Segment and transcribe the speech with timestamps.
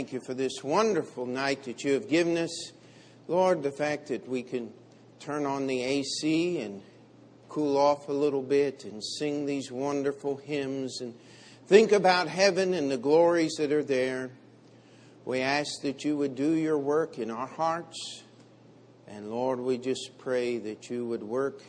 [0.00, 2.72] Thank you for this wonderful night that you have given us.
[3.28, 4.72] Lord, the fact that we can
[5.18, 6.80] turn on the AC and
[7.50, 11.12] cool off a little bit and sing these wonderful hymns and
[11.66, 14.30] think about heaven and the glories that are there.
[15.26, 18.22] We ask that you would do your work in our hearts.
[19.06, 21.60] And Lord, we just pray that you would work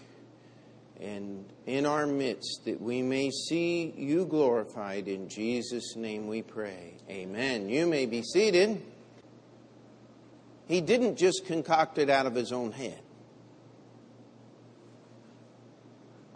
[1.02, 5.10] and in our midst that we may see you glorified.
[5.10, 6.94] In Jesus' name we pray.
[7.12, 7.68] Amen.
[7.68, 8.82] You may be seated.
[10.70, 13.02] He didn't just concoct it out of his own head.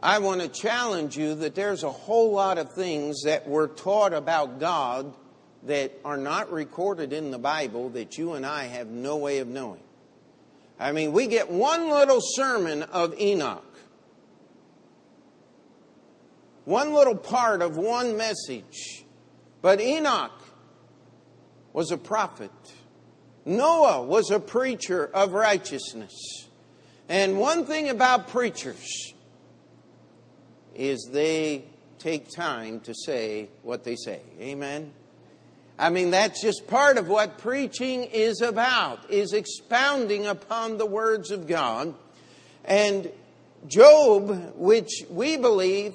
[0.04, 4.14] I want to challenge you that there's a whole lot of things that were taught
[4.14, 5.14] about God
[5.64, 9.48] that are not recorded in the Bible that you and I have no way of
[9.48, 9.80] knowing.
[10.78, 13.64] I mean, we get one little sermon of Enoch,
[16.66, 19.06] one little part of one message.
[19.62, 20.45] But Enoch
[21.76, 22.52] was a prophet,
[23.44, 26.48] Noah was a preacher of righteousness.
[27.10, 29.14] And one thing about preachers
[30.74, 31.66] is they
[32.00, 34.22] take time to say what they say.
[34.40, 34.94] Amen.
[35.78, 41.30] I mean, that's just part of what preaching is about, is expounding upon the words
[41.30, 41.94] of God.
[42.64, 43.12] And
[43.68, 45.94] Job, which we believe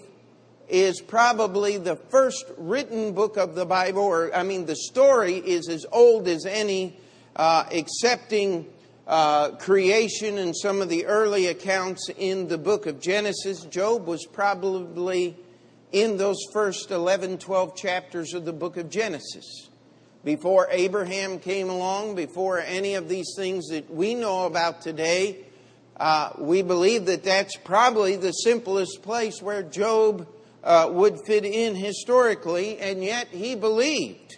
[0.71, 5.69] is probably the first written book of the Bible, or I mean, the story is
[5.69, 6.97] as old as any,
[7.37, 8.67] uh, excepting
[9.07, 13.65] uh, creation and some of the early accounts in the book of Genesis.
[13.65, 15.37] Job was probably
[15.93, 19.69] in those first 11, 12 chapters of the book of Genesis.
[20.23, 25.39] Before Abraham came along, before any of these things that we know about today,
[25.97, 30.29] uh, we believe that that's probably the simplest place where Job
[30.63, 34.37] uh, would fit in historically, and yet he believed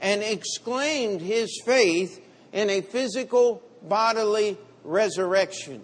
[0.00, 2.20] and exclaimed his faith
[2.52, 5.82] in a physical bodily resurrection.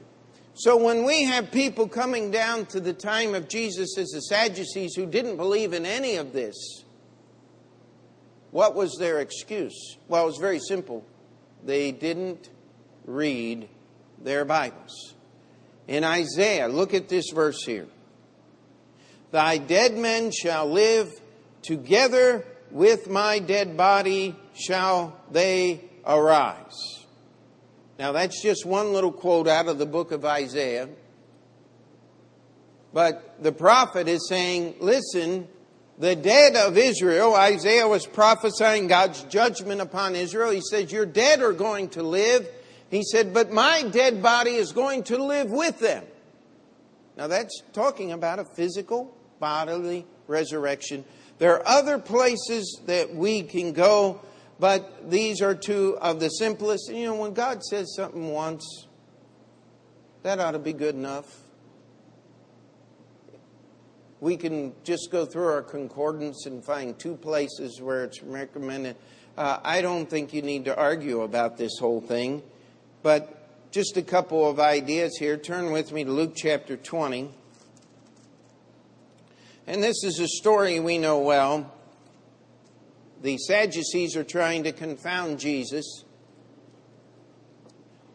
[0.54, 4.94] So when we have people coming down to the time of Jesus as the Sadducees
[4.96, 6.82] who didn't believe in any of this,
[8.50, 9.96] what was their excuse?
[10.08, 11.04] Well, it was very simple.
[11.64, 12.50] They didn't
[13.04, 13.68] read
[14.20, 15.14] their Bibles.
[15.86, 17.86] In Isaiah, look at this verse here.
[19.30, 21.20] Thy dead men shall live,
[21.62, 27.04] together with my dead body shall they arise.
[27.98, 30.88] Now, that's just one little quote out of the book of Isaiah.
[32.92, 35.48] But the prophet is saying, listen,
[35.98, 40.50] the dead of Israel, Isaiah was prophesying God's judgment upon Israel.
[40.50, 42.48] He says, Your dead are going to live.
[42.88, 46.04] He said, But my dead body is going to live with them.
[47.16, 51.04] Now, that's talking about a physical bodily resurrection.
[51.38, 54.20] There are other places that we can go,
[54.58, 56.90] but these are two of the simplest.
[56.92, 58.86] You know, when God says something once,
[60.22, 61.42] that ought to be good enough.
[64.20, 68.96] We can just go through our concordance and find two places where it's recommended.
[69.36, 72.42] Uh, I don't think you need to argue about this whole thing,
[73.04, 75.36] but just a couple of ideas here.
[75.36, 77.30] Turn with me to Luke chapter 20.
[79.68, 81.70] And this is a story we know well.
[83.20, 86.04] The Sadducees are trying to confound Jesus.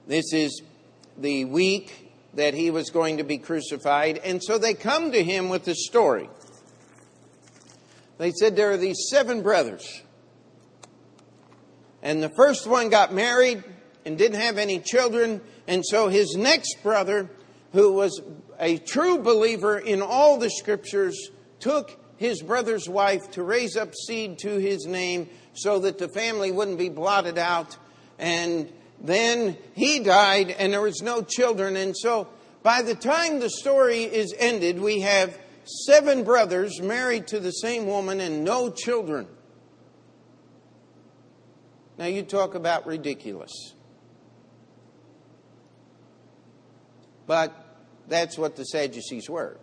[0.07, 0.63] This is
[1.15, 4.17] the week that he was going to be crucified.
[4.17, 6.27] And so they come to him with this story.
[8.17, 10.01] They said there are these seven brothers.
[12.01, 13.63] And the first one got married
[14.05, 15.39] and didn't have any children.
[15.67, 17.29] And so his next brother,
[17.73, 18.19] who was
[18.59, 21.29] a true believer in all the scriptures,
[21.63, 26.51] took his brother's wife to raise up seed to his name so that the family
[26.51, 27.77] wouldn't be blotted out.
[28.19, 31.77] And then he died and there was no children.
[31.77, 32.27] And so
[32.63, 35.39] by the time the story is ended, we have
[35.85, 39.25] seven brothers married to the same woman and no children.
[41.97, 43.73] Now you talk about ridiculous.
[47.25, 47.55] But
[48.09, 49.57] that's what the Sadducees were.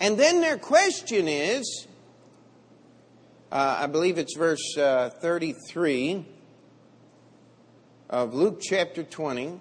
[0.00, 1.86] And then their question is
[3.54, 6.26] uh, I believe it's verse uh, 33
[8.10, 9.60] of Luke chapter 20.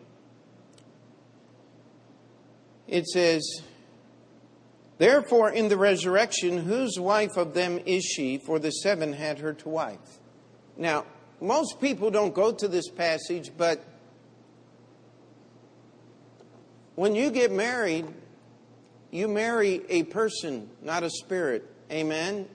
[2.87, 3.61] It says,
[4.97, 8.39] Therefore, in the resurrection, whose wife of them is she?
[8.39, 10.17] For the seven had her to wife.
[10.75, 11.05] Now,
[11.39, 13.85] most people don't go to this passage, but
[16.95, 18.07] when you get married,
[19.13, 21.69] you marry a person, not a spirit.
[21.91, 22.47] Amen?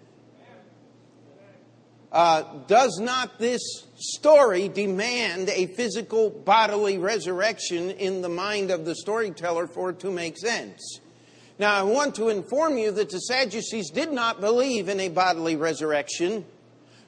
[2.11, 3.63] uh, does not this
[3.97, 10.11] story demand a physical bodily resurrection in the mind of the storyteller for it to
[10.11, 11.01] make sense?
[11.59, 15.57] Now, I want to inform you that the Sadducees did not believe in a bodily
[15.57, 16.45] resurrection.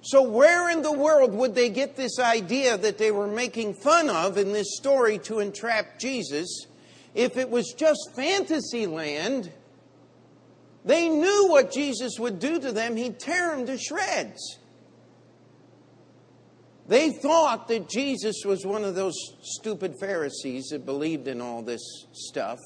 [0.02, 4.11] So, where in the world would they get this idea that they were making fun
[4.11, 6.67] of in this story to entrap Jesus?
[7.15, 9.51] If it was just fantasy land,
[10.85, 12.97] they knew what Jesus would do to them.
[12.97, 14.59] He'd tear them to shreds.
[16.87, 22.07] They thought that Jesus was one of those stupid Pharisees that believed in all this
[22.12, 22.59] stuff.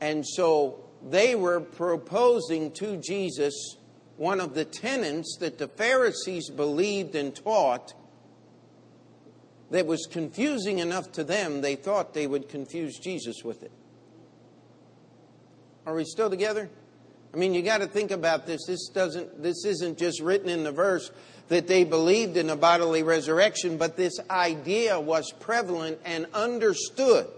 [0.00, 3.76] And so they were proposing to Jesus
[4.16, 7.94] one of the tenets that the Pharisees believed and taught
[9.70, 13.72] that was confusing enough to them, they thought they would confuse Jesus with it.
[15.86, 16.68] Are we still together?
[17.32, 18.66] I mean, you got to think about this.
[18.66, 19.42] This doesn't.
[19.42, 21.10] This isn't just written in the verse
[21.48, 27.28] that they believed in a bodily resurrection, but this idea was prevalent and understood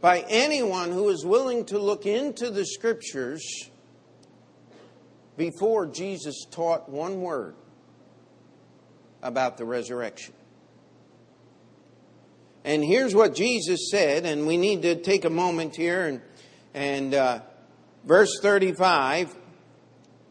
[0.00, 3.70] by anyone who is willing to look into the scriptures
[5.36, 7.54] before Jesus taught one word
[9.22, 10.34] about the resurrection.
[12.64, 16.20] And here's what Jesus said, and we need to take a moment here and,
[16.74, 17.40] and uh,
[18.04, 19.34] verse 35,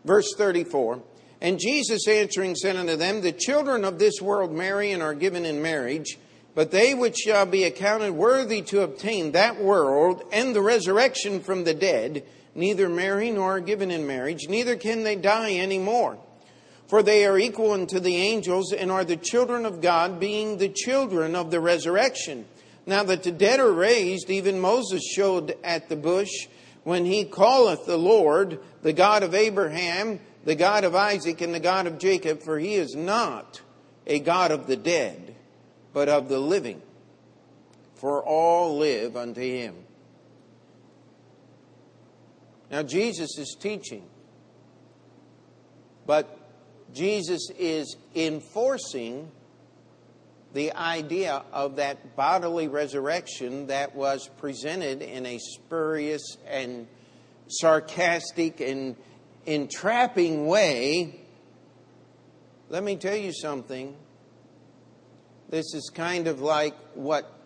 [0.05, 1.01] verse 34.
[1.41, 5.45] And Jesus answering said unto them, The children of this world marry and are given
[5.45, 6.19] in marriage,
[6.53, 11.63] but they which shall be accounted worthy to obtain that world and the resurrection from
[11.63, 12.23] the dead,
[12.53, 16.19] neither marry nor are given in marriage, neither can they die any more.
[16.89, 20.69] For they are equal unto the angels and are the children of God, being the
[20.69, 22.47] children of the resurrection.
[22.87, 26.47] Now that the dead are raised, even Moses showed at the bush
[26.83, 31.59] when he calleth the Lord, the God of Abraham, the God of Isaac and the
[31.59, 33.61] God of Jacob, for he is not
[34.07, 35.35] a God of the dead,
[35.93, 36.81] but of the living.
[37.93, 39.75] For all live unto him.
[42.71, 44.07] Now, Jesus is teaching,
[46.07, 46.35] but
[46.93, 49.31] Jesus is enforcing
[50.53, 56.87] the idea of that bodily resurrection that was presented in a spurious and
[57.47, 58.95] sarcastic and
[59.45, 61.19] entrapping way,
[62.69, 63.95] let me tell you something.
[65.49, 67.38] This is kind of like what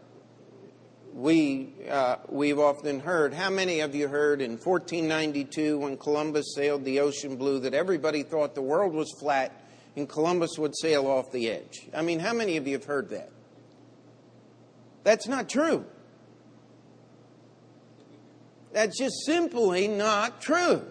[1.13, 3.33] we, uh, we've often heard.
[3.33, 8.23] How many of you heard in 1492 when Columbus sailed the ocean blue that everybody
[8.23, 9.63] thought the world was flat
[9.95, 11.87] and Columbus would sail off the edge?
[11.95, 13.29] I mean, how many of you have heard that?
[15.03, 15.85] That's not true.
[18.71, 20.81] That's just simply not true.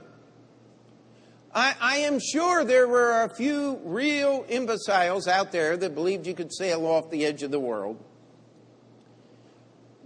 [1.55, 6.35] I, I, am sure there were a few real imbeciles out there that believed you
[6.35, 8.03] could sail off the edge of the world.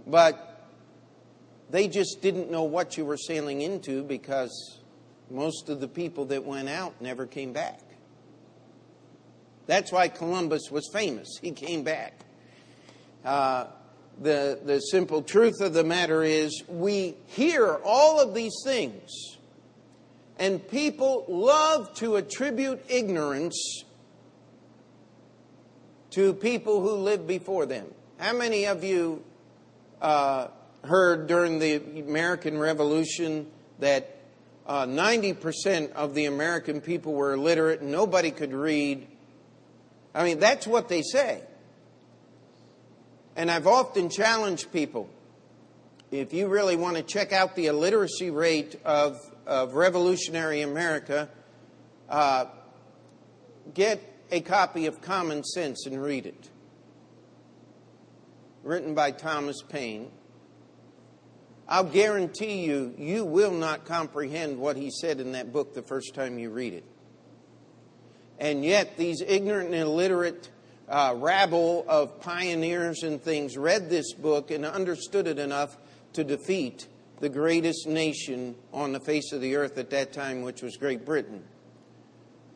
[0.07, 0.69] But
[1.69, 4.79] they just didn't know what you were sailing into because
[5.29, 7.81] most of the people that went out never came back.
[9.65, 11.27] That's why Columbus was famous.
[11.41, 12.13] He came back.
[13.25, 13.65] Uh,
[14.19, 19.37] the, the simple truth of the matter is, we hear all of these things
[20.39, 23.83] and people love to attribute ignorance
[26.11, 27.87] to people who lived before them.
[28.17, 29.23] How many of you
[30.01, 30.47] uh,
[30.83, 33.47] heard during the American Revolution
[33.79, 34.15] that
[34.65, 39.07] uh, 90% of the American people were illiterate and nobody could read?
[40.13, 41.41] I mean, that's what they say.
[43.35, 45.09] And I've often challenged people
[46.11, 51.29] if you really want to check out the illiteracy rate of of revolutionary America,
[52.09, 52.45] uh,
[53.73, 56.49] get a copy of Common Sense and read it.
[58.67, 60.11] Written by Thomas Paine.
[61.69, 66.13] I'll guarantee you, you will not comprehend what he said in that book the first
[66.13, 66.83] time you read it.
[68.37, 70.51] And yet, these ignorant and illiterate
[70.89, 75.77] uh, rabble of pioneers and things read this book and understood it enough
[76.11, 76.89] to defeat
[77.21, 81.05] the greatest nation on the face of the earth at that time, which was Great
[81.05, 81.41] Britain.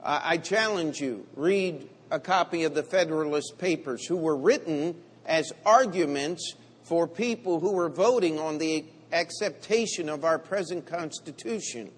[0.03, 6.55] I challenge you, read a copy of the Federalist Papers, who were written as arguments
[6.83, 11.91] for people who were voting on the acceptation of our present Constitution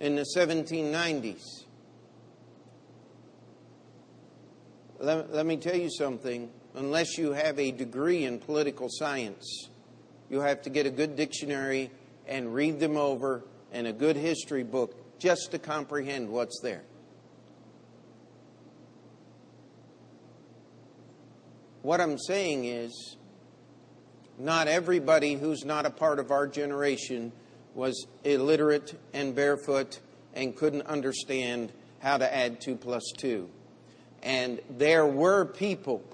[0.00, 1.64] in the 1790s.
[4.98, 6.50] Let, let me tell you something.
[6.74, 9.68] Unless you have a degree in political science,
[10.30, 11.90] you have to get a good dictionary
[12.26, 16.82] and read them over and a good history book just to comprehend what's there.
[21.82, 23.16] What I'm saying is,
[24.38, 27.32] not everybody who's not a part of our generation
[27.74, 29.98] was illiterate and barefoot
[30.32, 33.48] and couldn't understand how to add 2 plus 2.
[34.22, 36.04] And there were people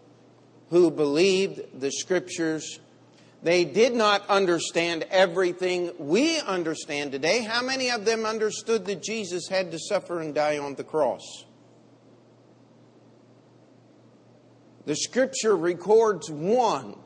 [0.71, 2.81] who believed the scriptures.
[3.43, 7.43] They did not understand everything we understand today.
[7.43, 11.45] How many of them understood that Jesus had to suffer and die on the cross?
[14.89, 16.97] The scripture records one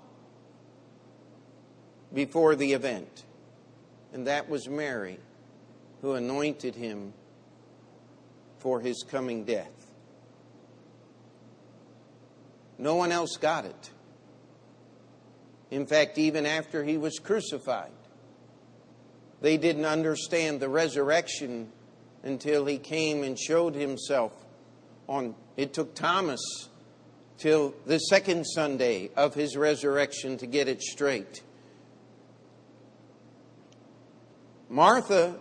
[2.15, 3.25] before the event,
[4.13, 5.19] and that was Mary,
[6.01, 7.13] who anointed him
[8.61, 9.73] for his coming death.
[12.79, 13.91] No one else got it.
[15.73, 17.91] In fact, even after he was crucified,
[19.41, 21.73] they didn't understand the resurrection
[22.23, 24.31] until he came and showed himself
[25.09, 26.69] on it took Thomas
[27.43, 31.43] till the second Sunday of his resurrection to get it straight.
[34.69, 35.35] Martha,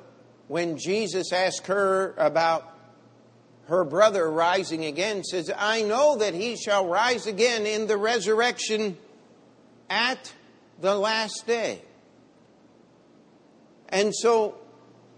[0.48, 2.76] when Jesus asked her about
[3.68, 8.98] her brother rising again, says, I know that he shall rise again in the resurrection
[9.88, 10.34] at
[10.80, 11.84] the last day.
[13.90, 14.58] And so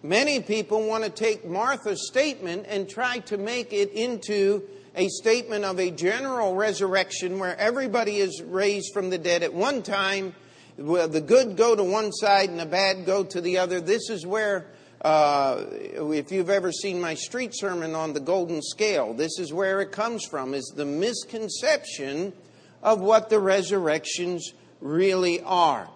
[0.04, 5.66] many people want to take Martha's statement and try to make it into a statement
[5.66, 10.36] of a general resurrection where everybody is raised from the dead at one time.
[10.78, 13.80] The good go to one side and the bad go to the other.
[13.80, 14.68] This is where,
[15.02, 19.82] uh, if you've ever seen my street sermon on the golden scale, this is where
[19.82, 22.34] it comes from, is the misconception
[22.82, 25.88] of what the resurrections really are.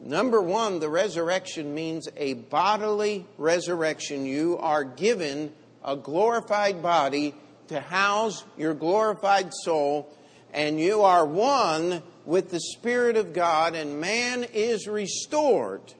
[0.00, 4.26] Number one, the resurrection means a bodily resurrection.
[4.26, 7.34] You are given a glorified body
[7.68, 10.12] to house your glorified soul,
[10.52, 15.94] and you are one with the Spirit of God, and man is restored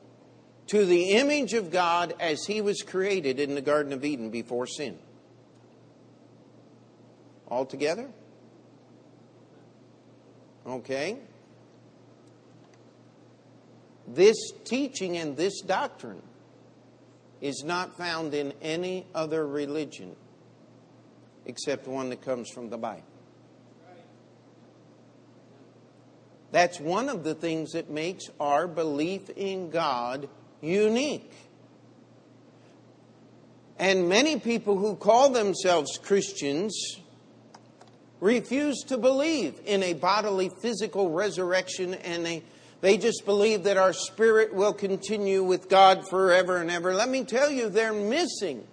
[0.68, 4.66] to the image of God as he was created in the Garden of Eden before
[4.66, 4.99] sin.
[7.49, 8.09] All together?
[10.66, 11.18] Okay.
[14.09, 16.23] This teaching and this doctrine
[17.40, 20.16] is not found in any other religion
[21.47, 23.05] except one that comes from the Bible.
[26.51, 30.29] That's one of the things that makes our belief in God
[30.61, 31.33] unique.
[33.77, 37.01] And many people who call themselves Christians
[38.21, 42.43] refuse to believe in a bodily physical resurrection and they,
[42.81, 46.95] they just believe that our spirit will continue with God forever and ever.
[46.95, 48.65] Let me tell you, they're missing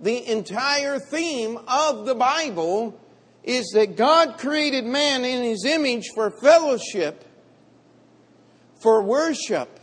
[0.00, 2.98] the entire theme of the Bible
[3.44, 7.24] is that God created man in his image for fellowship,
[8.80, 9.80] for worship.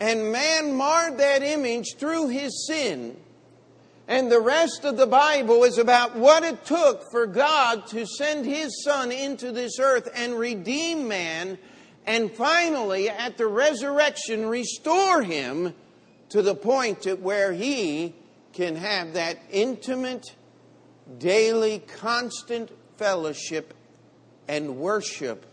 [0.00, 3.16] And man marred that image through his sin.
[4.06, 8.46] And the rest of the Bible is about what it took for God to send
[8.46, 11.58] his son into this earth and redeem man,
[12.06, 15.74] and finally, at the resurrection, restore him
[16.30, 18.14] to the point at where he
[18.52, 20.34] can have that intimate,
[21.18, 23.74] daily, constant fellowship
[24.48, 25.46] and worship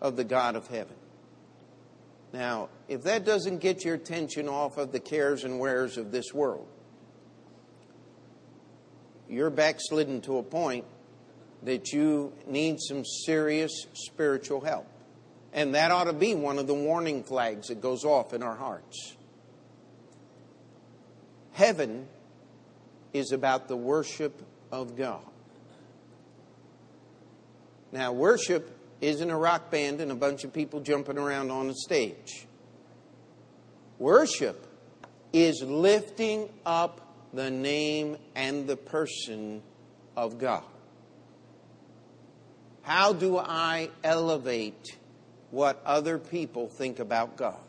[0.00, 0.96] of the God of heaven.
[2.32, 6.32] Now, if that doesn't get your attention off of the cares and wares of this
[6.32, 6.68] world,
[9.28, 10.84] you're backslidden to a point
[11.62, 14.86] that you need some serious spiritual help.
[15.52, 18.56] And that ought to be one of the warning flags that goes off in our
[18.56, 19.16] hearts.
[21.60, 22.08] Heaven
[23.12, 24.40] is about the worship
[24.72, 25.20] of God.
[27.92, 31.74] Now, worship isn't a rock band and a bunch of people jumping around on a
[31.74, 32.46] stage.
[33.98, 34.66] Worship
[35.34, 37.02] is lifting up
[37.34, 39.60] the name and the person
[40.16, 40.64] of God.
[42.80, 44.96] How do I elevate
[45.50, 47.60] what other people think about God?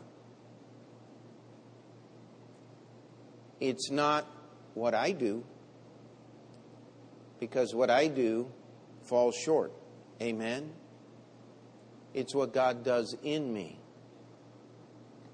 [3.62, 4.26] It's not
[4.74, 5.44] what I do
[7.38, 8.50] because what I do
[9.04, 9.72] falls short.
[10.20, 10.72] Amen?
[12.12, 13.78] It's what God does in me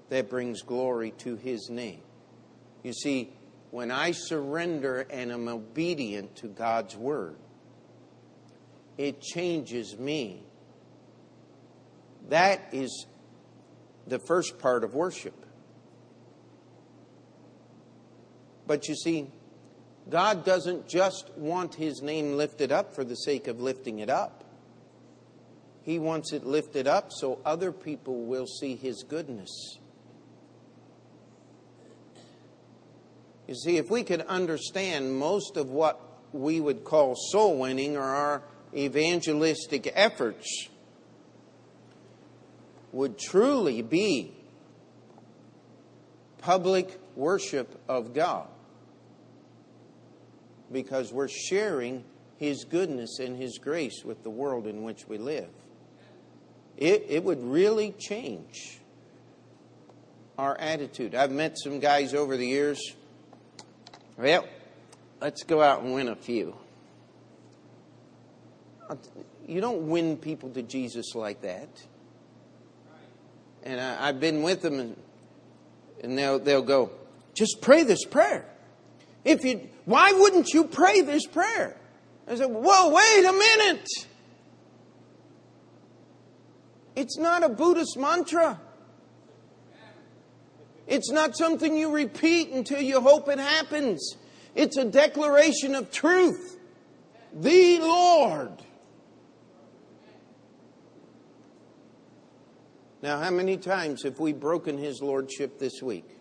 [0.09, 2.01] that brings glory to His name.
[2.83, 3.33] You see,
[3.71, 7.35] when I surrender and am obedient to God's Word,
[8.99, 10.43] it changes me.
[12.29, 13.07] That is
[14.05, 15.47] the first part of worship.
[18.69, 19.31] But you see,
[20.11, 24.43] God doesn't just want His name lifted up for the sake of lifting it up.
[25.81, 29.79] He wants it lifted up so other people will see His goodness.
[33.47, 35.99] You see, if we could understand most of what
[36.31, 40.69] we would call soul winning or our evangelistic efforts
[42.91, 44.31] would truly be
[46.37, 48.47] public worship of God
[50.71, 52.03] because we're sharing
[52.37, 55.49] His goodness and His grace with the world in which we live.
[56.77, 58.79] It, it would really change
[60.37, 61.15] our attitude.
[61.15, 62.79] I've met some guys over the years.
[64.17, 64.47] Well,
[65.21, 66.55] let's go out and win a few.
[69.45, 71.69] You don't win people to Jesus like that.
[73.63, 74.95] And I, have been with them, and,
[76.01, 76.91] and they'll, they'll go,
[77.33, 78.45] just pray this prayer.
[79.25, 81.75] If you, why wouldn't you pray this prayer?
[82.27, 83.87] I said, whoa, wait a minute.
[86.95, 88.59] It's not a Buddhist mantra.
[90.85, 94.15] It's not something you repeat until you hope it happens.
[94.55, 96.57] It's a declaration of truth.
[97.33, 98.63] The Lord.
[103.01, 106.18] Now, how many times have we broken His Lordship this week?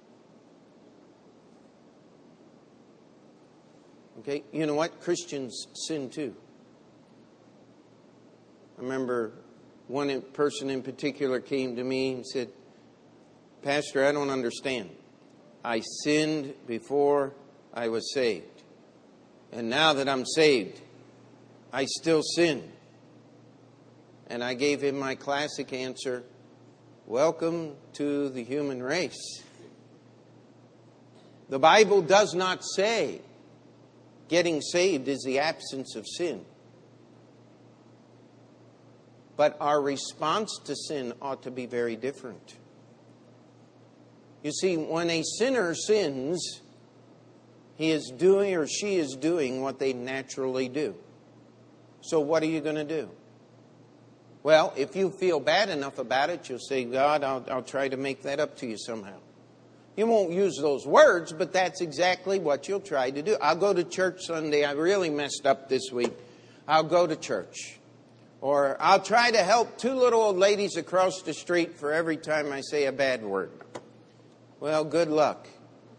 [4.29, 5.01] Okay, you know what?
[5.01, 6.35] Christians sin too.
[8.77, 9.33] I remember
[9.87, 12.51] one person in particular came to me and said,
[13.63, 14.91] Pastor, I don't understand.
[15.65, 17.33] I sinned before
[17.73, 18.65] I was saved.
[19.51, 20.79] And now that I'm saved,
[21.73, 22.71] I still sin.
[24.27, 26.23] And I gave him my classic answer
[27.07, 29.43] Welcome to the human race.
[31.49, 33.23] The Bible does not say
[34.29, 36.45] getting saved is the absence of sin.
[39.37, 42.57] But our response to sin ought to be very different.
[44.43, 46.61] You see, when a sinner sins,
[47.77, 50.95] he is doing or she is doing what they naturally do.
[52.01, 53.11] So, what are you going to do?
[54.43, 57.97] Well, if you feel bad enough about it, you'll say, God, I'll, I'll try to
[57.97, 59.19] make that up to you somehow.
[59.99, 63.37] You won't use those words, but that's exactly what you'll try to do.
[63.43, 64.65] I'll go to church Sunday.
[64.65, 66.13] I really messed up this week.
[66.69, 67.81] I'll go to church.
[68.41, 72.53] Or I'll try to help two little old ladies across the street for every time
[72.53, 73.51] I say a bad word.
[74.61, 75.49] Well, good luck.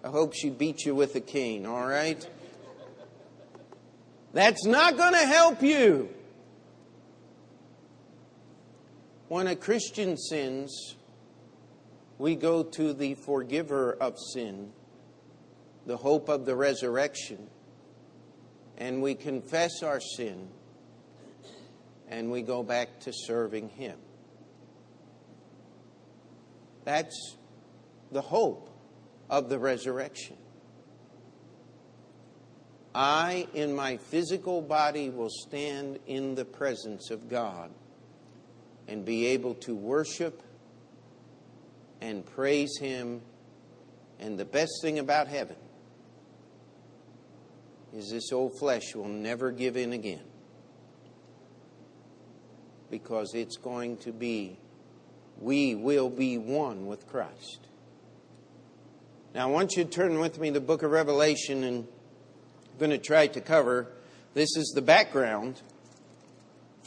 [0.02, 2.26] I hope she beats you with a cane, all right?
[4.32, 6.08] That's not going to help you.
[9.28, 10.96] When a Christian sins,
[12.20, 14.72] we go to the forgiver of sin,
[15.86, 17.48] the hope of the resurrection,
[18.78, 20.50] and we confess our sin,
[22.10, 23.98] and we go back to serving Him.
[26.84, 27.38] That's
[28.12, 28.70] the hope
[29.30, 30.36] of the resurrection.
[32.94, 37.72] I, in my physical body, will stand in the presence of God
[38.90, 40.42] and be able to worship
[42.02, 43.22] and praise Him.
[44.20, 45.56] And the best thing about heaven
[47.94, 50.24] is this old flesh will never give in again
[52.90, 54.58] because it's going to be,
[55.40, 57.60] we will be one with Christ.
[59.34, 61.88] Now, I want you to turn with me to the book of Revelation, and
[62.72, 63.92] I'm going to try to cover
[64.34, 65.62] this is the background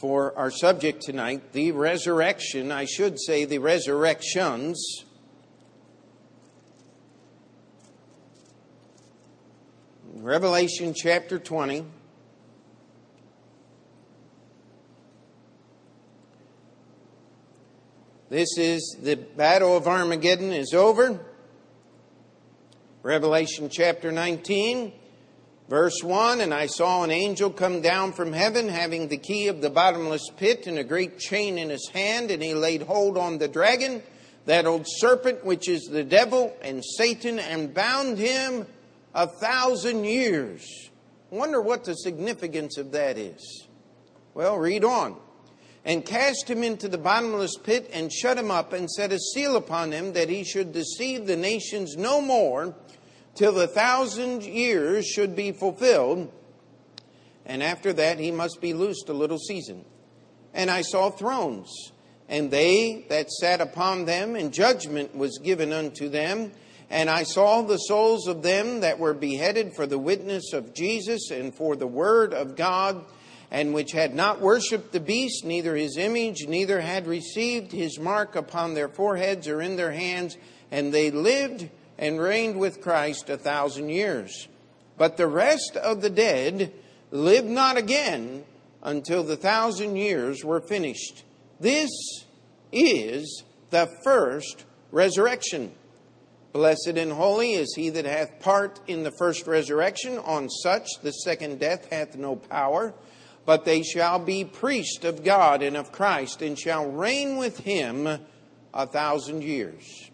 [0.03, 2.73] for our subject tonight the resurrection.
[2.73, 5.05] I should say the resurrections.
[10.15, 11.85] Revelation chapter 20.
[18.27, 21.25] This is the battle of Armageddon is over.
[23.03, 24.91] Revelation chapter 19.
[25.69, 29.61] Verse 1 And I saw an angel come down from heaven, having the key of
[29.61, 33.37] the bottomless pit and a great chain in his hand, and he laid hold on
[33.37, 34.03] the dragon,
[34.45, 38.65] that old serpent which is the devil and Satan, and bound him
[39.13, 40.89] a thousand years.
[41.29, 43.67] Wonder what the significance of that is.
[44.33, 45.17] Well, read on.
[45.85, 49.57] And cast him into the bottomless pit and shut him up and set a seal
[49.57, 52.73] upon him that he should deceive the nations no more
[53.35, 56.31] till the thousand years should be fulfilled,
[57.45, 59.83] and after that he must be loosed a little season.
[60.53, 61.91] And I saw thrones,
[62.29, 66.51] and they that sat upon them, and judgment was given unto them.
[66.89, 71.31] And I saw the souls of them that were beheaded for the witness of Jesus
[71.31, 73.03] and for the word of God,
[73.49, 78.35] and which had not worshipped the beast, neither his image, neither had received his mark
[78.35, 80.37] upon their foreheads or in their hands,
[80.69, 84.47] and they lived and reigned with Christ a thousand years.
[84.97, 86.73] But the rest of the dead
[87.11, 88.45] lived not again
[88.81, 91.23] until the thousand years were finished.
[91.59, 91.89] This
[92.71, 95.71] is the first resurrection.
[96.51, 100.19] Blessed and holy is he that hath part in the first resurrection.
[100.19, 102.93] On such the second death hath no power,
[103.45, 108.07] but they shall be priests of God and of Christ, and shall reign with him
[108.73, 110.11] a thousand years.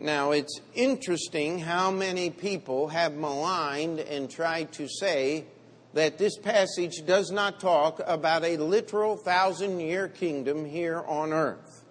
[0.00, 5.46] Now, it's interesting how many people have maligned and tried to say
[5.94, 11.84] that this passage does not talk about a literal thousand year kingdom here on earth.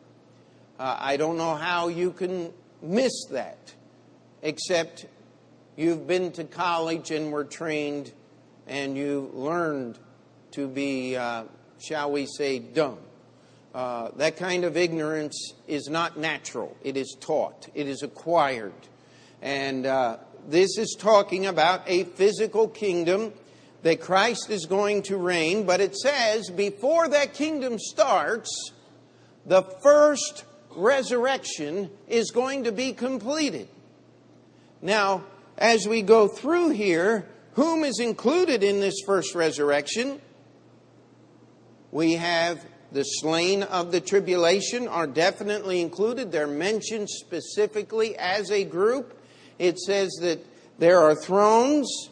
[0.77, 3.73] Uh, I don't know how you can miss that,
[4.41, 5.05] except
[5.77, 8.11] you've been to college and were trained
[8.67, 9.97] and you learned
[10.51, 11.45] to be, uh,
[11.79, 12.97] shall we say, dumb.
[13.73, 16.77] Uh, that kind of ignorance is not natural.
[16.83, 18.73] It is taught, it is acquired.
[19.41, 23.33] And uh, this is talking about a physical kingdom
[23.81, 28.71] that Christ is going to reign, but it says before that kingdom starts,
[29.45, 33.67] the first resurrection is going to be completed.
[34.81, 35.25] Now,
[35.57, 40.21] as we go through here, whom is included in this first resurrection?
[41.91, 46.31] We have the slain of the tribulation are definitely included.
[46.31, 49.19] They're mentioned specifically as a group.
[49.57, 50.39] It says that
[50.77, 52.09] there are thrones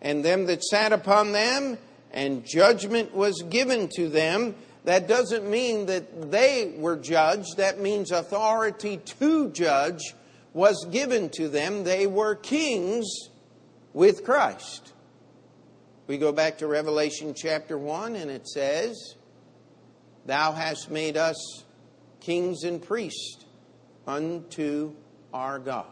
[0.00, 1.78] and them that sat upon them,
[2.12, 4.54] and judgment was given to them.
[4.84, 7.58] That doesn't mean that they were judged.
[7.58, 10.14] That means authority to judge
[10.52, 11.84] was given to them.
[11.84, 13.06] They were kings
[13.92, 14.92] with Christ.
[16.06, 19.14] We go back to Revelation chapter 1, and it says,
[20.26, 21.64] Thou hast made us
[22.20, 23.44] kings and priests
[24.06, 24.94] unto
[25.32, 25.86] our God.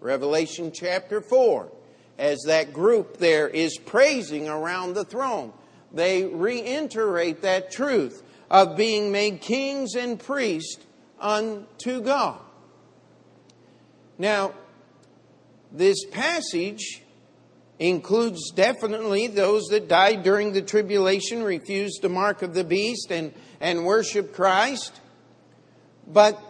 [0.00, 1.70] Revelation chapter 4,
[2.18, 5.52] as that group there is praising around the throne
[5.92, 10.84] they reiterate that truth of being made kings and priests
[11.20, 12.40] unto God.
[14.18, 14.54] Now,
[15.70, 17.02] this passage
[17.82, 23.32] includes definitely those that died during the tribulation, refused the mark of the beast, and,
[23.60, 25.00] and worship Christ.
[26.06, 26.40] But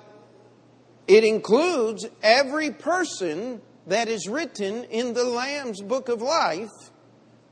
[1.06, 6.70] it includes every person that is written in the Lamb's book of life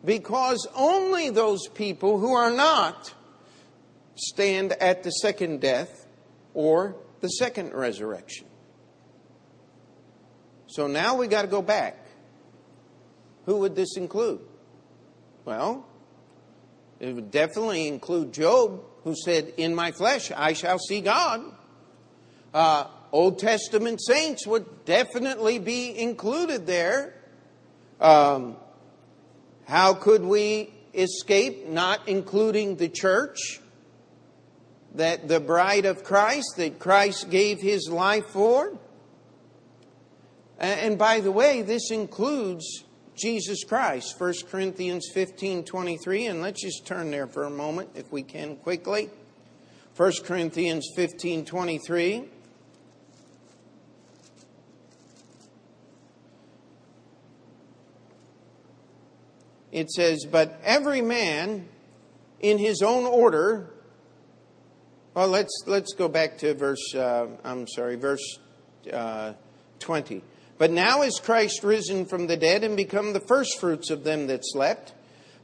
[0.05, 3.13] because only those people who are not
[4.15, 6.07] stand at the second death
[6.55, 8.47] or the second resurrection.
[10.67, 12.00] So now we got to go back.
[13.51, 14.39] Who would this include?
[15.45, 15.85] Well,
[17.01, 21.43] it would definitely include Job, who said, In my flesh I shall see God.
[22.55, 27.13] Uh, Old Testament saints would definitely be included there.
[28.01, 28.57] Um,
[29.67, 33.59] how could we escape not including the church?
[34.95, 38.79] That the bride of Christ, that Christ gave his life for?
[40.61, 42.85] And by the way, this includes
[43.21, 46.27] Jesus Christ, 1 Corinthians 15 23.
[46.27, 49.11] And let's just turn there for a moment, if we can, quickly.
[49.97, 52.25] 1 Corinthians 15 23.
[59.73, 61.69] it says, But every man
[62.41, 63.71] in his own order.
[65.15, 68.39] Well, let's, let's go back to verse, uh, I'm sorry, verse
[68.93, 69.33] uh,
[69.81, 70.23] 20.
[70.61, 74.43] But now is Christ risen from the dead and become the firstfruits of them that
[74.43, 74.93] slept.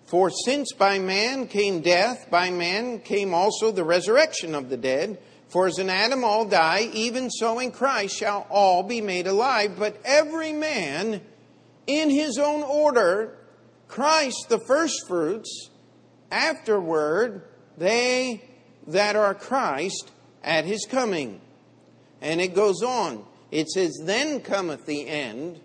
[0.05, 5.19] For since by man came death, by man came also the resurrection of the dead.
[5.49, 9.79] For as in Adam all die, even so in Christ shall all be made alive,
[9.79, 11.23] but every man
[11.87, 13.39] in his own order,
[13.89, 15.71] Christ the firstfruits,
[16.31, 17.41] afterward
[17.79, 18.45] they
[18.87, 20.11] that are Christ
[20.45, 21.41] at his coming.
[22.21, 23.25] And it goes on.
[23.51, 25.61] It says, Then cometh the end.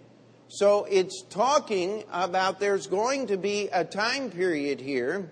[0.47, 5.31] So it's talking about there's going to be a time period here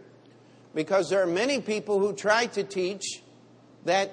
[0.74, 3.22] because there are many people who try to teach
[3.86, 4.12] that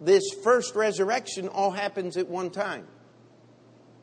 [0.00, 2.86] this first resurrection all happens at one time.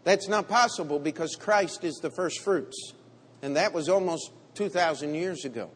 [0.03, 2.93] That's not possible because Christ is the first fruits.
[3.41, 5.69] And that was almost 2,000 years ago.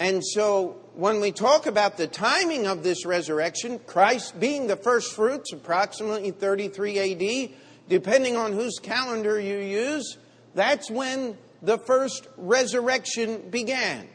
[0.00, 5.12] And so when we talk about the timing of this resurrection, Christ being the first
[5.12, 7.50] fruits, approximately 33 AD,
[7.86, 10.16] depending on whose calendar you use,
[10.54, 14.08] that's when the first resurrection began.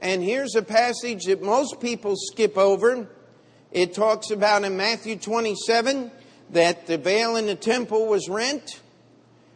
[0.00, 3.08] And here's a passage that most people skip over.
[3.70, 6.10] It talks about in Matthew 27
[6.50, 8.81] that the veil in the temple was rent.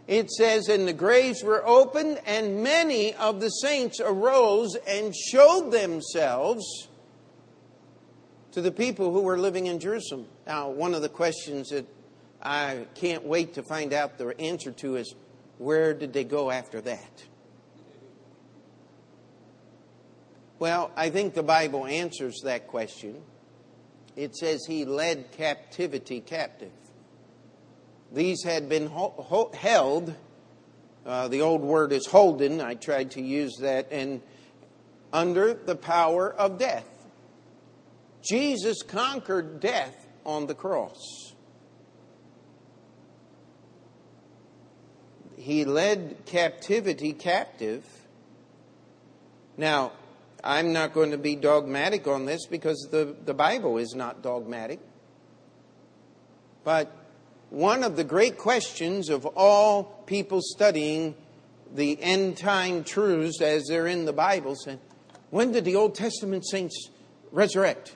[0.06, 5.72] It says, and the graves were opened, and many of the saints arose and showed
[5.72, 6.88] themselves
[8.52, 10.26] to the people who were living in Jerusalem.
[10.46, 11.86] Now, one of the questions that
[12.40, 15.14] I can't wait to find out the answer to is
[15.58, 17.24] where did they go after that?
[20.58, 23.22] Well, I think the Bible answers that question.
[24.14, 26.72] It says he led captivity captive.
[28.12, 30.14] These had been held,
[31.04, 34.22] uh, the old word is holden, I tried to use that, and
[35.12, 36.86] under the power of death.
[38.22, 41.32] Jesus conquered death on the cross.
[45.36, 47.84] He led captivity captive.
[49.56, 49.92] Now,
[50.42, 54.80] I'm not going to be dogmatic on this because the, the Bible is not dogmatic.
[56.64, 56.90] But
[57.50, 61.14] one of the great questions of all people studying
[61.74, 64.80] the end time truths as they're in the Bible said,
[65.30, 66.90] when did the Old Testament saints
[67.32, 67.94] resurrect?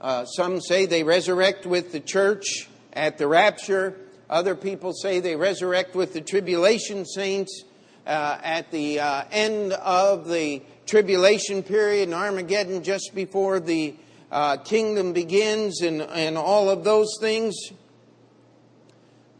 [0.00, 3.96] Uh, some say they resurrect with the church at the rapture.
[4.30, 7.64] Other people say they resurrect with the tribulation saints
[8.06, 13.94] uh, at the uh, end of the tribulation period in Armageddon, just before the
[14.30, 17.54] uh, kingdom begins, and, and all of those things.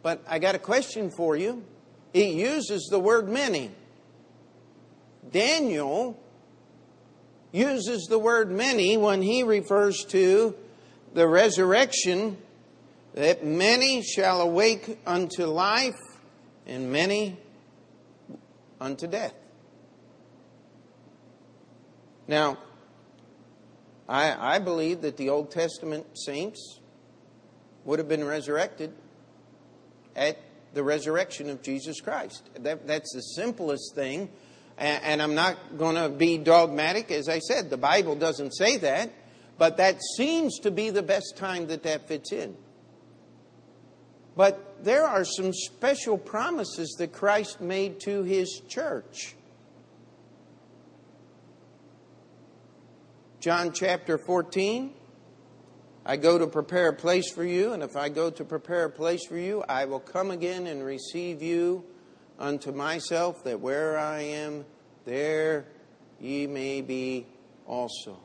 [0.02, 1.64] But I got a question for you.
[2.12, 3.70] He uses the word many.
[5.30, 6.18] Daniel
[7.52, 10.54] uses the word many when he refers to
[11.14, 12.36] the resurrection
[13.14, 15.98] that many shall awake unto life
[16.66, 17.36] and many
[18.80, 19.34] unto death.
[22.26, 22.58] Now,
[24.08, 26.78] I, I believe that the Old Testament saints
[27.84, 28.92] would have been resurrected
[30.18, 30.36] at
[30.74, 32.42] the resurrection of Jesus Christ.
[32.60, 34.28] That, that's the simplest thing.
[34.76, 37.10] And, and I'm not going to be dogmatic.
[37.10, 39.10] As I said, the Bible doesn't say that.
[39.56, 42.56] But that seems to be the best time that that fits in.
[44.36, 49.34] But there are some special promises that Christ made to his church.
[53.40, 54.92] John chapter 14
[56.08, 58.90] I go to prepare a place for you, and if I go to prepare a
[58.90, 61.84] place for you, I will come again and receive you
[62.38, 64.64] unto myself, that where I am,
[65.04, 65.66] there
[66.18, 67.26] ye may be
[67.66, 68.18] also.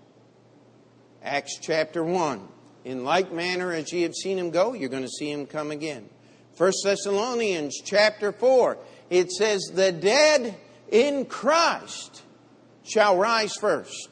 [1.22, 2.48] Acts chapter 1.
[2.86, 5.70] In like manner as ye have seen him go, you're going to see him come
[5.70, 6.08] again.
[6.56, 8.78] 1 Thessalonians chapter 4.
[9.10, 10.56] It says, The dead
[10.90, 12.24] in Christ
[12.84, 14.08] shall rise first.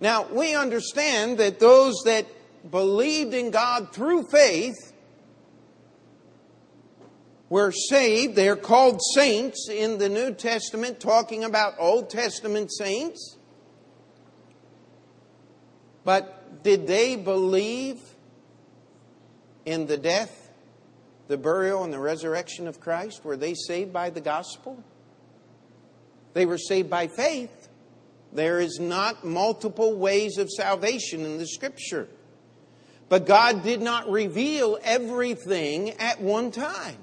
[0.00, 2.26] Now, we understand that those that
[2.70, 4.92] believed in God through faith
[7.48, 8.36] were saved.
[8.36, 13.36] They are called saints in the New Testament, talking about Old Testament saints.
[16.04, 18.00] But did they believe
[19.64, 20.50] in the death,
[21.26, 23.24] the burial, and the resurrection of Christ?
[23.24, 24.82] Were they saved by the gospel?
[26.34, 27.57] They were saved by faith.
[28.32, 32.08] There is not multiple ways of salvation in the scripture.
[33.08, 36.98] But God did not reveal everything at one time.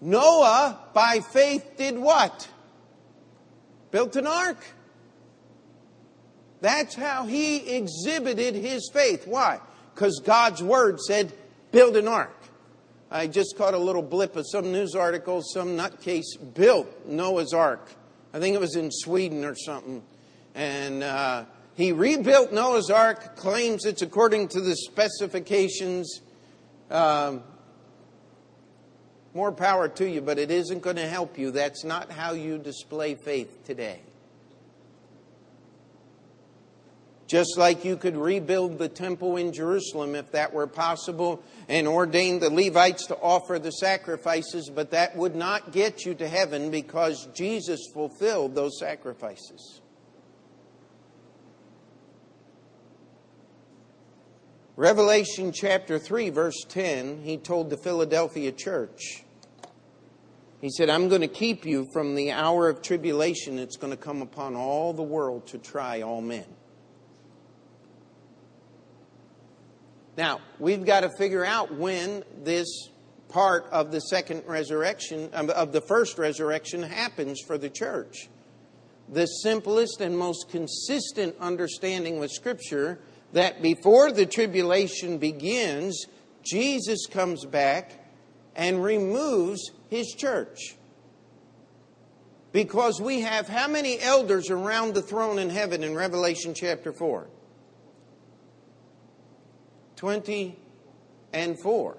[0.00, 2.46] Noah, by faith, did what?
[3.90, 4.62] Built an ark.
[6.60, 9.26] That's how he exhibited his faith.
[9.26, 9.60] Why?
[9.94, 11.32] Because God's word said,
[11.72, 12.36] build an ark.
[13.10, 17.88] I just caught a little blip of some news article, some nutcase built Noah's ark.
[18.32, 20.02] I think it was in Sweden or something.
[20.54, 26.20] And uh, he rebuilt Noah's Ark, claims it's according to the specifications.
[26.90, 27.42] Um,
[29.34, 31.50] more power to you, but it isn't going to help you.
[31.50, 34.00] That's not how you display faith today.
[37.26, 42.38] Just like you could rebuild the temple in Jerusalem if that were possible and ordain
[42.38, 47.26] the Levites to offer the sacrifices, but that would not get you to heaven because
[47.34, 49.80] Jesus fulfilled those sacrifices.
[54.76, 59.24] Revelation chapter 3, verse 10, he told the Philadelphia church,
[60.60, 63.96] He said, I'm going to keep you from the hour of tribulation that's going to
[63.96, 66.44] come upon all the world to try all men.
[70.16, 72.88] Now, we've got to figure out when this
[73.28, 78.28] part of the second resurrection, um, of the first resurrection, happens for the church.
[79.08, 82.98] The simplest and most consistent understanding with Scripture
[83.32, 86.06] that before the tribulation begins,
[86.42, 88.00] Jesus comes back
[88.54, 90.76] and removes his church.
[92.52, 97.28] Because we have how many elders around the throne in heaven in Revelation chapter 4?
[99.96, 100.58] 20
[101.32, 101.96] and 4.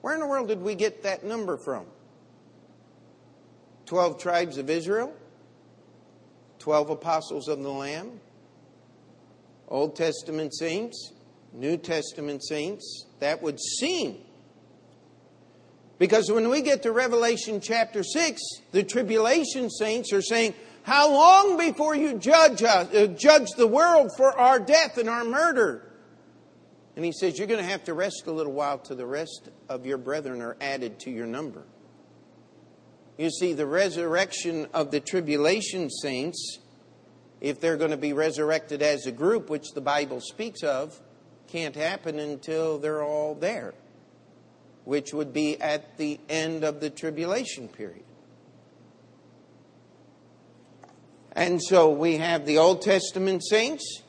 [0.00, 1.86] Where in the world did we get that number from?
[3.86, 5.12] 12 tribes of Israel?
[6.58, 8.20] 12 apostles of the Lamb?
[9.68, 11.12] Old Testament saints?
[11.52, 13.06] New Testament saints?
[13.20, 14.18] That would seem.
[15.98, 21.56] Because when we get to Revelation chapter 6, the tribulation saints are saying, How long
[21.56, 25.91] before you judge us, uh, judge the world for our death and our murder?
[26.94, 29.48] And he says, You're going to have to rest a little while till the rest
[29.68, 31.64] of your brethren are added to your number.
[33.18, 36.58] You see, the resurrection of the tribulation saints,
[37.40, 41.00] if they're going to be resurrected as a group, which the Bible speaks of,
[41.46, 43.74] can't happen until they're all there,
[44.84, 48.04] which would be at the end of the tribulation period.
[51.32, 54.01] And so we have the Old Testament saints,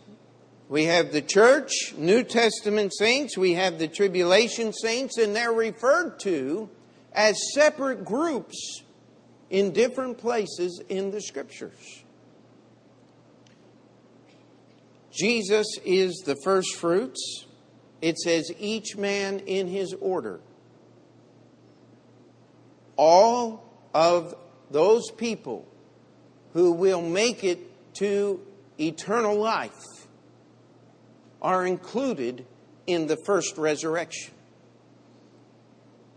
[0.70, 6.20] we have the church, New Testament saints, we have the tribulation saints, and they're referred
[6.22, 6.70] to
[7.12, 8.82] as separate groups
[9.50, 12.04] in different places in the scriptures.
[15.12, 17.46] Jesus is the first fruits.
[18.02, 20.40] It says, each man in his order.
[22.96, 24.36] All of
[24.72, 25.68] those people
[26.54, 27.60] who will make it
[27.96, 28.42] to
[28.80, 30.03] eternal life
[31.44, 32.46] are included
[32.88, 34.34] in the first resurrection.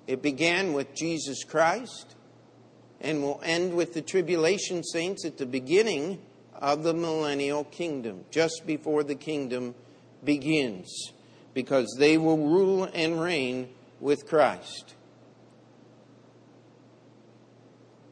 [0.06, 2.14] It began with Jesus Christ
[3.00, 6.20] and will end with the tribulation saints at the beginning
[6.54, 9.74] of the millennial kingdom, just before the kingdom
[10.24, 11.12] begins,
[11.54, 13.68] because they will rule and reign
[14.00, 14.94] with Christ.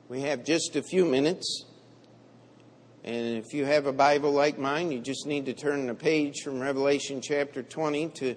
[0.09, 1.65] We have just a few minutes.
[3.05, 6.41] And if you have a Bible like mine, you just need to turn the page
[6.43, 8.35] from Revelation chapter 20 to,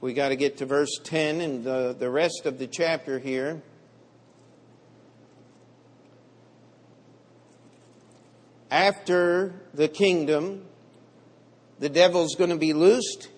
[0.00, 3.62] we got to get to verse 10 and the, the rest of the chapter here.
[8.70, 10.64] After the kingdom,
[11.78, 13.28] the devil's going to be loosed.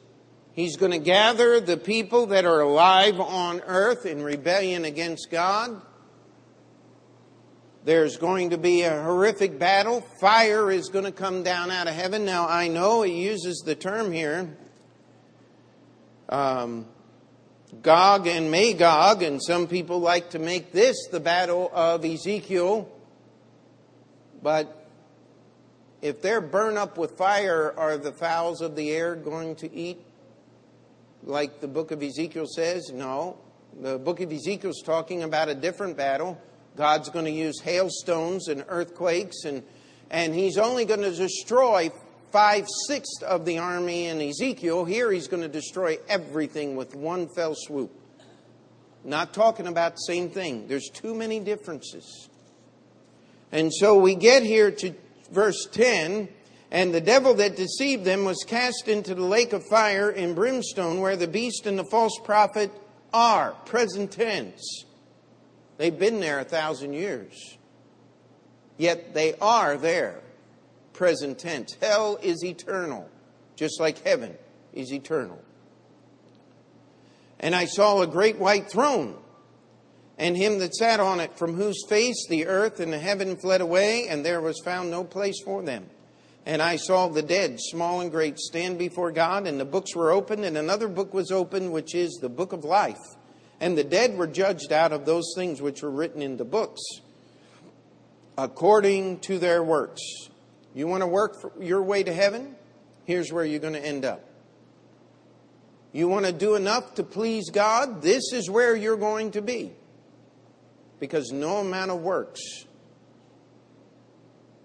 [0.52, 5.82] He's going to gather the people that are alive on earth in rebellion against God.
[7.88, 10.03] There's going to be a horrific battle.
[10.20, 12.27] Fire is going to come down out of heaven.
[12.27, 14.55] Now, I know he uses the term here
[16.29, 16.85] um,
[17.81, 22.92] Gog and Magog, and some people like to make this the battle of Ezekiel.
[24.42, 24.87] But
[26.03, 29.98] if they're burned up with fire, are the fowls of the air going to eat
[31.22, 32.90] like the book of Ezekiel says?
[32.92, 33.38] No.
[33.81, 36.38] The book of Ezekiel is talking about a different battle.
[36.78, 39.64] God's going to use hailstones and earthquakes, and,
[40.10, 41.90] and He's only going to destroy
[42.30, 44.84] five sixths of the army in Ezekiel.
[44.84, 47.90] Here He's going to destroy everything with one fell swoop.
[49.04, 50.68] Not talking about the same thing.
[50.68, 52.28] There's too many differences.
[53.50, 54.94] And so we get here to
[55.32, 56.28] verse 10
[56.70, 61.00] and the devil that deceived them was cast into the lake of fire and brimstone
[61.00, 62.70] where the beast and the false prophet
[63.12, 63.52] are.
[63.64, 64.84] Present tense.
[65.78, 67.56] They've been there a thousand years.
[68.76, 70.20] Yet they are there,
[70.92, 71.76] present tense.
[71.80, 73.08] Hell is eternal,
[73.56, 74.36] just like heaven
[74.72, 75.40] is eternal.
[77.40, 79.16] And I saw a great white throne,
[80.18, 83.60] and him that sat on it, from whose face the earth and the heaven fled
[83.60, 85.88] away, and there was found no place for them.
[86.44, 90.11] And I saw the dead, small and great, stand before God, and the books were
[90.11, 92.96] opened, and another book was opened, which is the book of life.
[93.61, 96.80] And the dead were judged out of those things which were written in the books
[98.36, 100.00] according to their works.
[100.74, 102.54] You want to work your way to heaven?
[103.04, 104.24] Here's where you're going to end up.
[105.92, 108.02] You want to do enough to please God?
[108.02, 109.72] This is where you're going to be.
[111.00, 112.40] Because no amount of works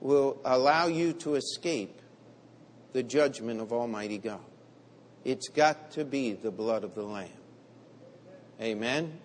[0.01, 2.01] will allow you to escape
[2.91, 4.41] the judgment of Almighty God.
[5.23, 7.29] It's got to be the blood of the Lamb.
[8.61, 9.19] Amen.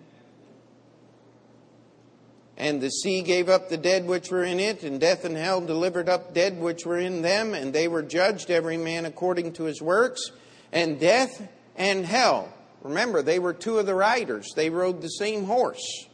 [2.57, 5.61] And the sea gave up the dead which were in it, and death and hell
[5.61, 9.63] delivered up dead which were in them, and they were judged every man according to
[9.63, 10.31] his works.
[10.73, 15.45] And death and hell, remember, they were two of the riders, they rode the same
[15.45, 16.05] horse,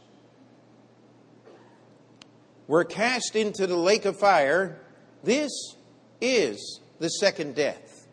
[2.68, 4.80] were cast into the lake of fire.
[5.24, 5.50] This
[6.20, 8.06] is the second death.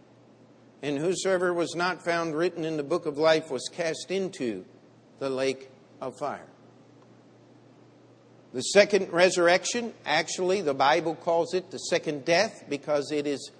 [0.81, 4.65] And whosoever was not found written in the book of life was cast into
[5.23, 5.69] the lake
[6.01, 6.45] of fire.
[8.51, 13.51] The second resurrection, actually, the Bible calls it the second death because it is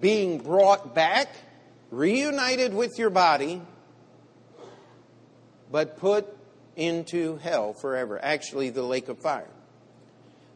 [0.00, 1.28] being brought back,
[1.90, 3.60] reunited with your body,
[5.70, 6.26] but put
[6.74, 8.18] into hell forever.
[8.22, 9.50] Actually, the lake of fire.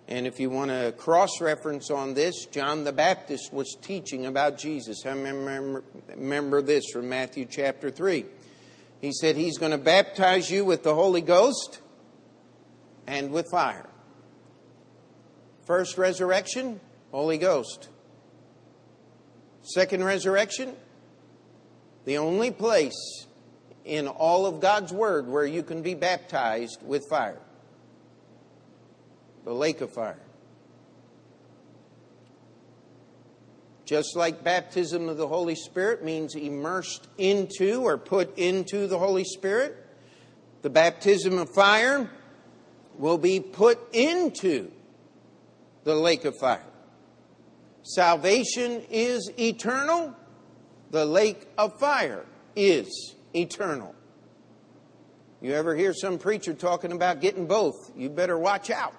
[0.09, 4.57] And if you want to cross reference on this, John the Baptist was teaching about
[4.57, 5.05] Jesus.
[5.05, 8.25] I remember, remember this from Matthew chapter 3.
[9.01, 11.81] He said he's going to baptize you with the Holy Ghost
[13.07, 13.89] and with fire.
[15.67, 16.81] First resurrection,
[17.11, 17.89] Holy Ghost.
[19.63, 20.75] Second resurrection,
[22.05, 23.27] the only place
[23.85, 27.41] in all of God's Word where you can be baptized with fire
[29.45, 30.19] the lake of fire.
[33.85, 39.25] Just like baptism of the Holy Spirit means immersed into or put into the Holy
[39.25, 39.77] Spirit,
[40.63, 42.11] the baptism of fire
[42.97, 44.71] will be put into
[45.85, 46.65] the lake of fire.
[47.83, 50.15] Salvation is eternal,
[50.91, 52.25] the lake of fire
[52.57, 53.95] is eternal.
[55.43, 57.93] You ever hear some preacher talking about getting both?
[57.95, 58.95] You better watch out.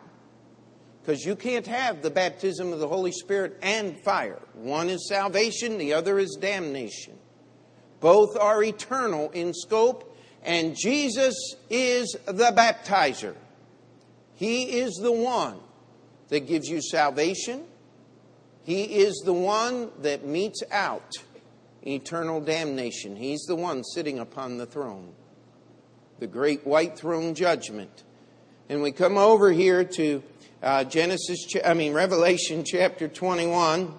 [1.05, 4.41] Because you can't have the baptism of the Holy Spirit and fire.
[4.53, 7.13] One is salvation, the other is damnation.
[7.99, 11.35] Both are eternal in scope, and Jesus
[11.69, 13.35] is the baptizer.
[14.33, 15.59] He is the one
[16.29, 17.65] that gives you salvation.
[18.63, 21.13] He is the one that metes out
[21.83, 23.15] eternal damnation.
[23.15, 25.13] He's the one sitting upon the throne,
[26.17, 28.03] the great white throne judgment.
[28.69, 30.23] And we come over here to
[30.65, 33.93] uh, Genesis, I mean, Revelation chapter 21.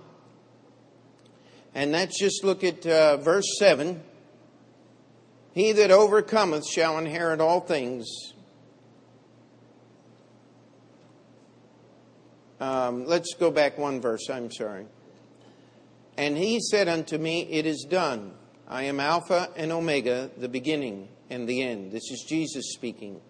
[1.75, 4.03] And let's just look at uh, verse 7.
[5.55, 8.07] He that overcometh shall inherit all things.
[12.59, 14.87] Um, let's go back one verse, I'm sorry.
[16.19, 18.33] And he said unto me, It is done.
[18.67, 21.93] I am Alpha and Omega, the beginning and the end.
[21.93, 23.21] This is Jesus speaking.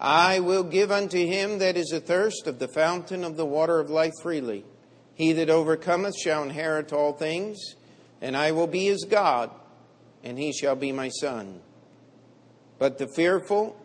[0.00, 3.90] I will give unto him that is athirst of the fountain of the water of
[3.90, 4.64] life freely.
[5.14, 7.58] He that overcometh shall inherit all things,
[8.22, 9.50] and I will be his God,
[10.24, 11.60] and he shall be my son.
[12.78, 13.76] But the fearful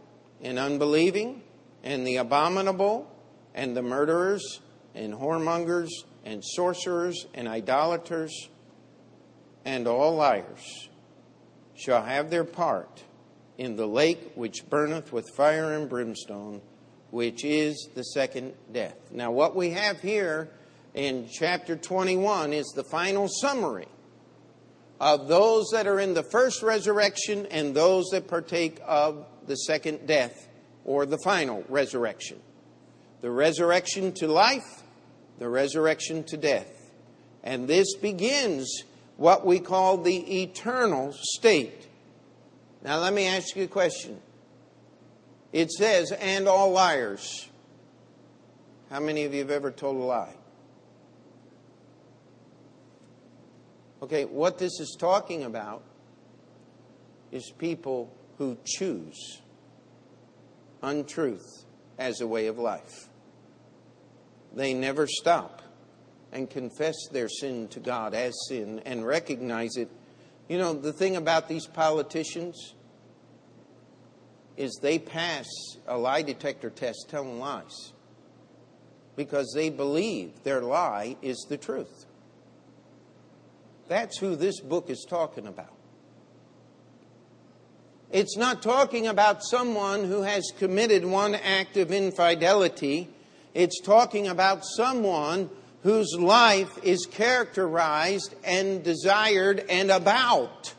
[0.42, 1.42] and unbelieving,
[1.84, 3.12] and the abominable,
[3.54, 4.62] and the murderers,
[4.94, 5.90] and whoremongers,
[6.24, 8.50] and sorcerers, and idolaters,
[9.66, 10.88] and all liars
[11.76, 13.04] shall have their part
[13.58, 16.62] in the lake which burneth with fire and brimstone,
[17.12, 18.98] which is the second death.
[19.12, 20.50] Now, what we have here
[20.94, 23.88] in chapter 21 is the final summary
[25.00, 30.08] of those that are in the first resurrection and those that partake of the second
[30.08, 30.48] death
[30.86, 32.40] or the final resurrection.
[33.22, 34.84] The resurrection to life,
[35.40, 36.92] the resurrection to death.
[37.44, 38.84] And this begins
[39.18, 41.88] what we call the eternal state
[42.86, 44.22] now, let me ask you a question.
[45.52, 47.50] It says, and all liars.
[48.92, 50.36] How many of you have ever told a lie?
[54.04, 55.82] Okay, what this is talking about
[57.32, 59.42] is people who choose
[60.84, 61.66] untruth
[61.98, 63.10] as a way of life.
[64.54, 65.64] They never stop
[66.32, 69.90] and confess their sin to God as sin and recognize it.
[70.48, 72.75] You know, the thing about these politicians,
[74.58, 75.46] is they pass
[75.88, 77.94] a lie detector test telling lies
[79.16, 82.06] because they believe their lie is the truth.
[83.88, 85.74] That's who this book is talking about.
[88.12, 93.10] It's not talking about someone who has committed one act of infidelity.
[93.54, 95.50] It's talking about someone
[95.84, 100.74] whose life is characterized and desired and about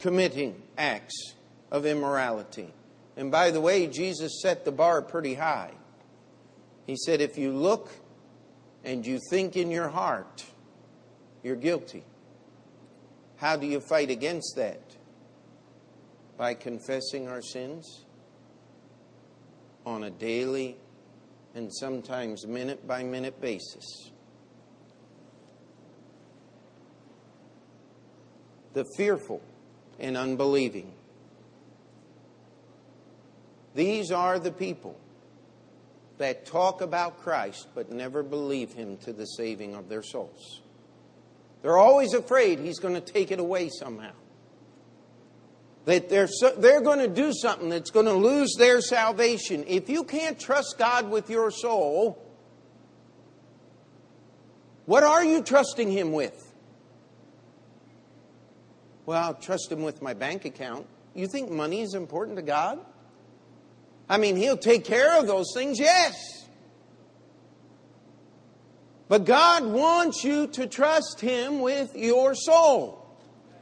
[0.00, 1.34] committing acts
[1.70, 2.72] of immorality.
[3.18, 5.72] And by the way, Jesus set the bar pretty high.
[6.86, 7.90] He said, if you look
[8.84, 10.46] and you think in your heart,
[11.42, 12.04] you're guilty.
[13.36, 14.80] How do you fight against that?
[16.36, 18.04] By confessing our sins
[19.84, 20.76] on a daily
[21.56, 24.12] and sometimes minute by minute basis.
[28.74, 29.42] The fearful
[29.98, 30.92] and unbelieving.
[33.78, 34.98] These are the people
[36.16, 40.62] that talk about Christ but never believe him to the saving of their souls.
[41.62, 44.14] They're always afraid he's going to take it away somehow.
[45.84, 49.62] That they're, so, they're going to do something that's going to lose their salvation.
[49.68, 52.20] If you can't trust God with your soul,
[54.86, 56.52] what are you trusting Him with?
[59.06, 60.88] Well, I'll trust Him with my bank account.
[61.14, 62.84] You think money is important to God?
[64.08, 66.14] I mean, He'll take care of those things, yes.
[69.08, 72.98] But God wants you to trust Him with your soul.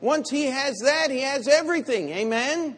[0.01, 2.11] Once he has that, he has everything.
[2.11, 2.77] Amen?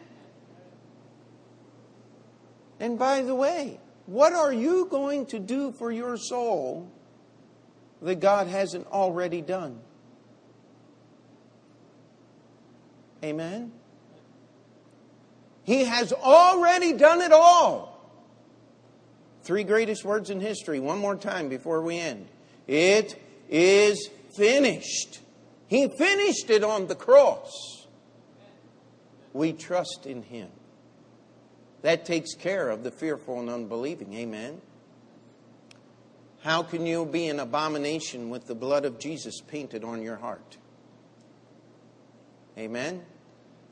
[2.79, 6.89] And by the way, what are you going to do for your soul
[8.01, 9.79] that God hasn't already done?
[13.23, 13.73] Amen?
[15.69, 17.95] He has already done it all.
[19.43, 22.27] Three greatest words in history, one more time before we end.
[22.65, 25.19] It is finished.
[25.67, 27.85] He finished it on the cross.
[29.31, 30.49] We trust in Him.
[31.83, 34.11] That takes care of the fearful and unbelieving.
[34.15, 34.61] Amen.
[36.41, 40.57] How can you be an abomination with the blood of Jesus painted on your heart?
[42.57, 43.05] Amen.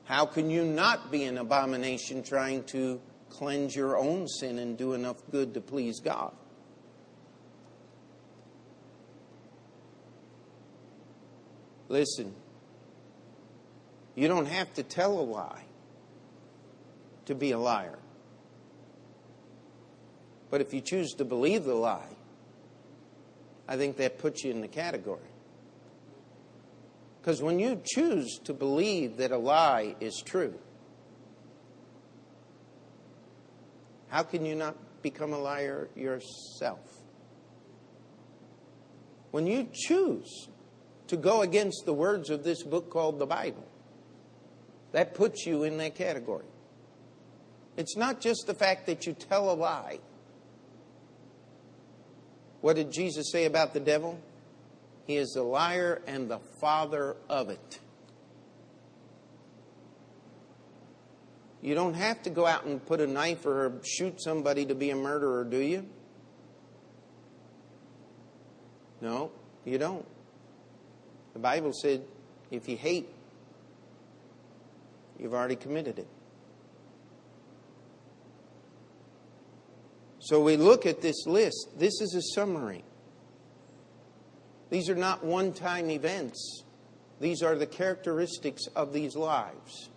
[0.08, 4.94] How can you not be an abomination trying to cleanse your own sin and do
[4.94, 6.32] enough good to please God?
[11.90, 12.34] Listen,
[14.16, 15.64] you don't have to tell a lie
[17.26, 18.00] to be a liar.
[20.50, 22.16] But if you choose to believe the lie,
[23.68, 25.20] I think that puts you in the category.
[27.28, 30.54] Because when you choose to believe that a lie is true,
[34.08, 36.80] how can you not become a liar yourself?
[39.32, 40.48] When you choose
[41.08, 43.68] to go against the words of this book called the Bible.
[44.94, 46.46] That puts you in that category.
[47.76, 50.00] It's not just the fact that you tell a lie.
[52.62, 54.18] What did Jesus say about the devil?
[55.08, 57.80] He is a liar and the father of it.
[61.62, 64.90] You don't have to go out and put a knife or shoot somebody to be
[64.92, 65.88] a murderer, do you?
[69.00, 69.32] No,
[69.64, 70.06] you don't.
[71.34, 72.04] The Bible said
[72.52, 73.08] if you hate,
[75.18, 76.08] you've already committed it.
[80.20, 81.70] So we look at this list.
[81.78, 82.84] This is a summary.
[84.70, 86.64] These are not one time events,
[87.20, 89.90] these are the characteristics of these lives.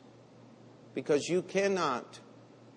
[0.94, 2.18] Because you cannot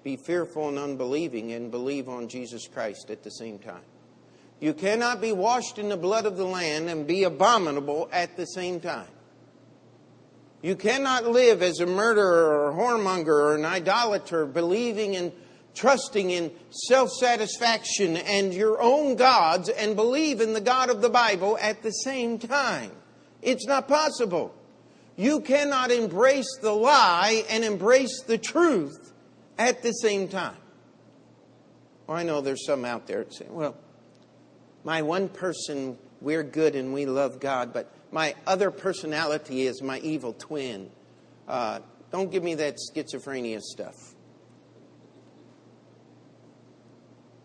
[0.03, 3.81] be fearful and unbelieving and believe on Jesus Christ at the same time.
[4.59, 8.45] You cannot be washed in the blood of the Lamb and be abominable at the
[8.45, 9.07] same time.
[10.61, 15.33] You cannot live as a murderer or a whoremonger or an idolater, believing and
[15.75, 21.09] trusting in self satisfaction and your own gods and believe in the God of the
[21.09, 22.91] Bible at the same time.
[23.41, 24.55] It's not possible.
[25.15, 29.13] You cannot embrace the lie and embrace the truth
[29.57, 30.57] at the same time.
[32.07, 33.77] Well, I know there's some out there saying, well,
[34.83, 39.99] my one person, we're good and we love God, but my other personality is my
[39.99, 40.89] evil twin.
[41.47, 41.79] Uh,
[42.11, 44.12] don't give me that schizophrenia stuff.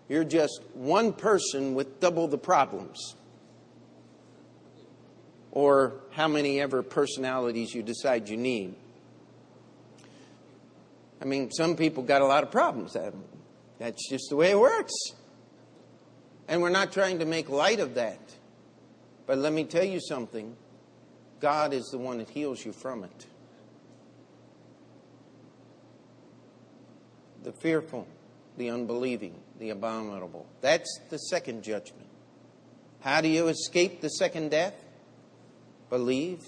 [0.09, 3.15] You're just one person with double the problems.
[5.51, 8.75] Or how many ever personalities you decide you need.
[11.21, 12.97] I mean, some people got a lot of problems.
[13.79, 14.95] That's just the way it works.
[16.47, 18.21] And we're not trying to make light of that.
[19.27, 20.57] But let me tell you something
[21.41, 23.27] God is the one that heals you from it.
[27.43, 28.07] The fearful,
[28.59, 30.47] the unbelieving, the abominable.
[30.61, 32.09] That's the second judgment.
[33.01, 34.75] How do you escape the second death?
[35.89, 36.45] Believe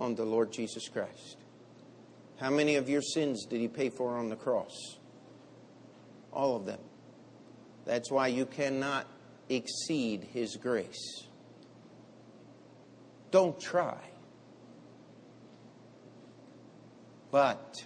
[0.00, 1.36] on the Lord Jesus Christ.
[2.38, 4.96] How many of your sins did he pay for on the cross?
[6.32, 6.80] All of them.
[7.84, 9.06] That's why you cannot
[9.48, 11.24] exceed His grace.
[13.30, 13.98] Don't try.
[17.30, 17.84] But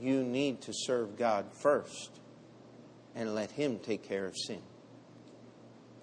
[0.00, 2.10] you need to serve God first
[3.14, 4.60] and let Him take care of sin.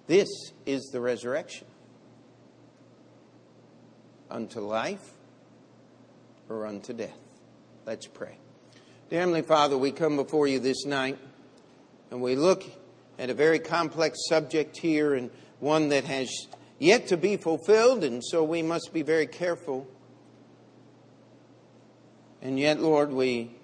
[0.06, 0.28] This
[0.64, 1.66] is the resurrection.
[4.30, 5.12] Unto life
[6.48, 7.16] or unto death.
[7.86, 8.38] Let's pray.
[9.08, 11.18] Dear Heavenly Father, we come before you this night
[12.10, 12.64] and we look
[13.18, 15.30] at a very complex subject here and
[15.60, 16.28] one that has
[16.78, 19.86] yet to be fulfilled, and so we must be very careful.
[22.42, 23.55] And yet, Lord, we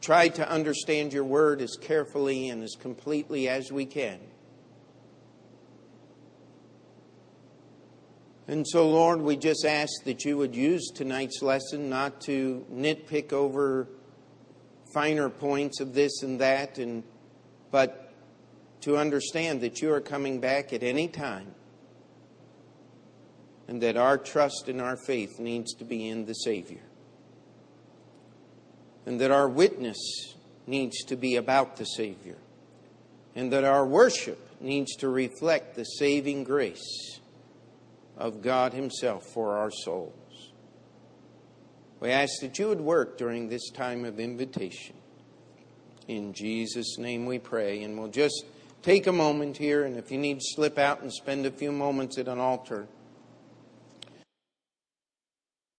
[0.00, 4.18] try to understand your word as carefully and as completely as we can.
[8.48, 13.32] And so, Lord, we just ask that you would use tonight's lesson not to nitpick
[13.32, 13.86] over
[14.92, 17.04] finer points of this and that, and,
[17.70, 18.12] but
[18.80, 21.54] to understand that you are coming back at any time
[23.68, 26.89] and that our trust and our faith needs to be in the Savior.
[29.06, 30.34] And that our witness
[30.66, 32.36] needs to be about the Savior.
[33.34, 37.20] And that our worship needs to reflect the saving grace
[38.16, 40.14] of God Himself for our souls.
[42.00, 44.96] We ask that you would work during this time of invitation.
[46.08, 47.82] In Jesus' name we pray.
[47.82, 48.44] And we'll just
[48.82, 51.72] take a moment here, and if you need to slip out and spend a few
[51.72, 52.86] moments at an altar,